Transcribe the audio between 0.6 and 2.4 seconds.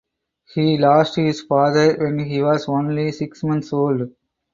lost his father when